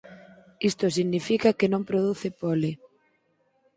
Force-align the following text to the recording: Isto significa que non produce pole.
Isto 0.69 0.85
significa 0.97 1.57
que 1.59 1.71
non 1.73 1.87
produce 1.89 2.27
pole. 2.41 2.71